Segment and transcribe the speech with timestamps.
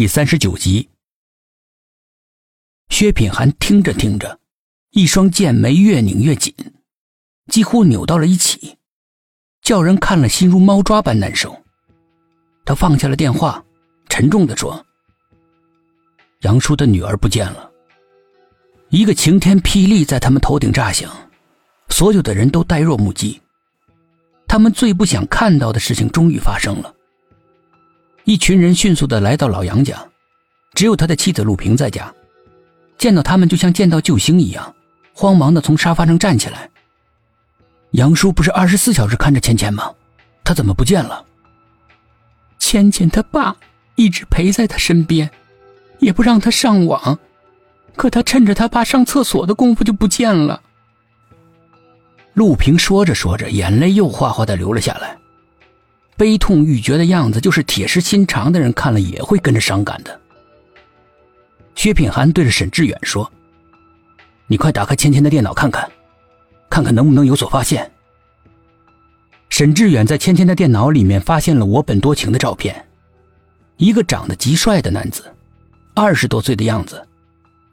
[0.00, 0.88] 第三十九集。
[2.88, 4.40] 薛品涵听着听着，
[4.92, 6.54] 一双剑眉越拧越紧，
[7.48, 8.78] 几乎扭到了一起，
[9.60, 11.54] 叫人看了心如猫抓般难受。
[12.64, 13.62] 他放下了电话，
[14.08, 14.82] 沉重的说
[16.44, 17.70] ：“杨叔的女儿不见了。”
[18.88, 21.14] 一个晴天霹雳在他们头顶炸响，
[21.90, 23.38] 所有的人都呆若木鸡。
[24.48, 26.94] 他们最不想看到的事情终于发生了。
[28.30, 30.06] 一群人迅速的来到老杨家，
[30.74, 32.14] 只有他的妻子陆平在家。
[32.96, 34.72] 见到他们，就像见到救星一样，
[35.12, 36.70] 慌忙的从沙发上站起来。
[37.90, 39.92] 杨叔不是二十四小时看着芊芊吗？
[40.44, 41.24] 他怎么不见了？
[42.60, 43.56] 芊芊他爸
[43.96, 45.28] 一直陪在他身边，
[45.98, 47.18] 也不让他上网，
[47.96, 50.62] 可他趁着他爸上厕所的功夫就不见了。
[52.34, 55.18] 陆平说着说着，眼泪又哗哗的流了下来，
[56.20, 60.20] 悲痛欲绝的样子，就是铁石心肠的人看了也会跟着伤感的。
[61.74, 63.32] 薛品涵对着沈志远说
[64.46, 65.90] ：“你快打开芊芊的电脑看看，
[66.68, 67.90] 看看能不能有所发现。”
[69.48, 72.86] 沈志远在芊芊的电脑里面发现了我本多情的照片，
[73.78, 75.24] 一个长得极帅的男子，
[75.94, 77.02] 二十多岁的样子，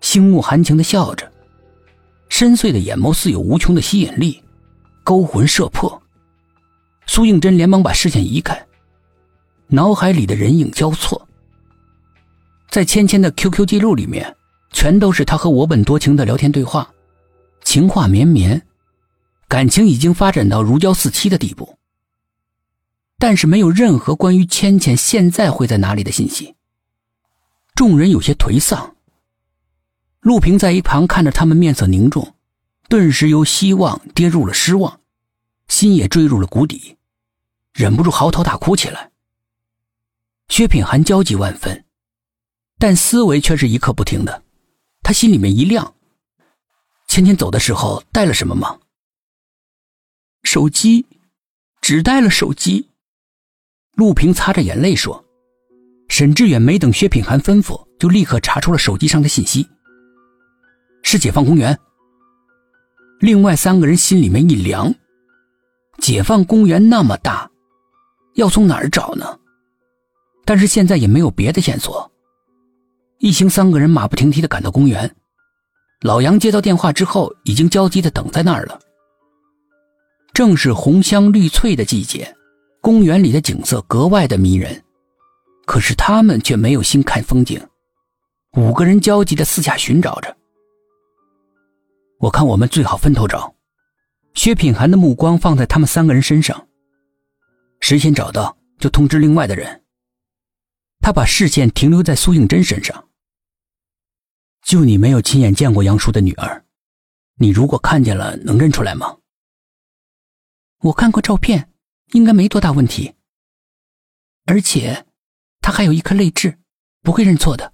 [0.00, 1.28] 星目含情的笑着，
[2.28, 4.40] 深邃的眼眸似有无穷的吸引力，
[5.02, 6.00] 勾魂摄魄。
[7.16, 8.66] 苏应真连忙把视线移开，
[9.68, 11.26] 脑海里的人影交错。
[12.68, 14.36] 在芊芊的 QQ 记录里面，
[14.70, 16.86] 全都是他和我本多情的聊天对话，
[17.64, 18.66] 情话绵绵，
[19.48, 21.78] 感情已经发展到如胶似漆的地步。
[23.18, 26.54] 但是没有任何关于芊芊现在会在哪里的信息。
[27.74, 28.94] 众人有些颓丧。
[30.20, 32.34] 陆平在一旁看着他们面色凝重，
[32.90, 35.00] 顿时由希望跌入了失望，
[35.68, 36.92] 心也坠入了谷底，
[37.76, 39.10] 忍不住嚎啕大哭起来。
[40.48, 41.84] 薛品涵焦急万分。
[42.78, 44.42] 但思维却是一刻不停的，
[45.02, 45.94] 他心里面一亮。
[47.06, 48.78] 芊芊走的时候带了什么吗？
[50.42, 51.06] 手机，
[51.80, 52.90] 只带了手机。
[53.92, 55.22] 陆平擦着眼泪说。
[56.08, 59.68] 沈志远没等薛品涵吩咐，就立刻查出了手机上的信息。
[61.02, 61.78] 是解放公园。
[63.20, 64.94] 另外三个人心里面一凉，
[65.98, 67.50] 解放公园那么大，
[68.36, 69.38] 要从哪儿找呢？
[70.44, 72.10] 但是现在也没有别的线索。
[73.18, 75.16] 一行三个人马不停蹄的赶到公园，
[76.02, 78.78] 老杨接到电话之后，已经焦急的等在那儿了。
[80.34, 82.36] 正是红香绿翠的季节，
[82.82, 84.84] 公园里的景色格外的迷人，
[85.64, 87.60] 可是他们却没有心看风景。
[88.58, 90.36] 五个人焦急的四下寻找着。
[92.18, 93.54] 我看我们最好分头找。
[94.34, 96.65] 薛品涵的目光放在他们三个人身上，
[97.86, 99.84] 谁先找到就通知另外的人。
[100.98, 103.08] 他把视线停留在苏应真身上。
[104.62, 106.64] 就你没有亲眼见过杨叔的女儿，
[107.36, 109.18] 你如果看见了，能认出来吗？
[110.78, 111.72] 我看过照片，
[112.06, 113.14] 应该没多大问题。
[114.46, 115.06] 而且，
[115.60, 116.58] 她还有一颗泪痣，
[117.02, 117.72] 不会认错的。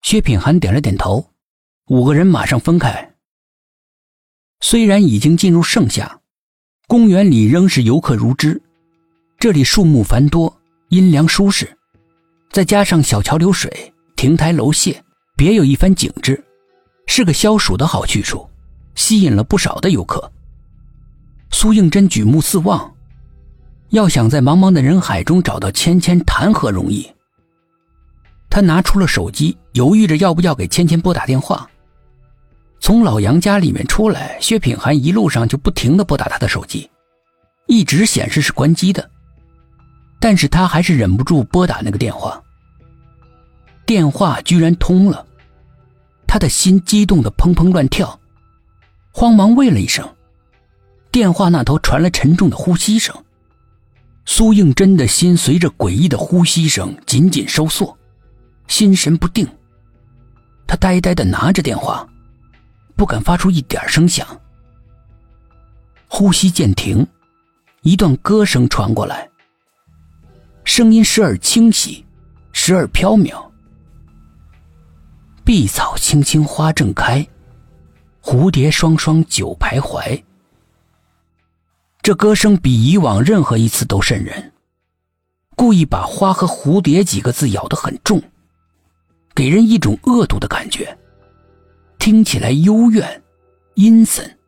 [0.00, 1.34] 薛品涵点了点头，
[1.88, 3.14] 五个人马上分开。
[4.60, 6.17] 虽然已经进入盛夏，
[6.88, 8.58] 公园里仍是游客如织，
[9.38, 11.68] 这里树木繁多，阴凉舒适，
[12.50, 14.96] 再加上小桥流水、亭台楼榭。
[15.36, 16.42] 别有一番景致，
[17.06, 18.48] 是个消暑的好去处，
[18.94, 20.32] 吸引了不少的游客。
[21.50, 22.90] 苏应真举目四望，
[23.90, 27.06] 要想在茫茫的人海中找到芊芊，谈何容易？
[28.48, 31.68] 他拿出了手机，犹豫着要不要给芊芊拨打电话。
[32.80, 36.88] 从老杨家里面出来，薛品涵一路上就不停的拨打他的手机，
[37.66, 39.10] 一直显示是关机的，
[40.20, 42.42] 但是他还是忍不住拨打那个电话。
[43.84, 45.26] 电话居然通了。
[46.26, 48.20] 他的心激动的砰砰乱跳，
[49.12, 50.06] 慌忙喂了一声。
[51.10, 53.16] 电话那头传来沉重的呼吸声。
[54.26, 57.96] 苏应真的心随着诡异的呼吸声紧紧收缩，
[58.66, 59.48] 心神不定。
[60.66, 62.06] 他呆呆的拿着电话，
[62.98, 64.26] 不敢发出一点声响。
[66.08, 67.06] 呼吸渐停，
[67.82, 69.30] 一段歌声传过来，
[70.64, 72.04] 声音时而清晰，
[72.52, 73.48] 时而飘渺。
[75.44, 77.24] 碧草青青花正开，
[78.20, 80.20] 蝴蝶双双久徘徊。
[82.02, 84.52] 这歌声比以往任何一次都瘆人，
[85.54, 88.20] 故意把“花”和“蝴蝶”几个字咬得很重，
[89.36, 90.98] 给人一种恶毒的感觉，
[91.98, 93.22] 听起来幽怨、
[93.74, 94.38] 阴森，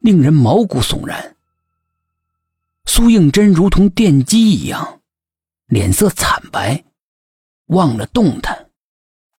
[0.00, 1.36] 令人毛骨悚然。
[2.84, 5.00] 苏应真如同电击一样，
[5.66, 6.84] 脸色惨白，
[7.66, 8.61] 忘了动弹。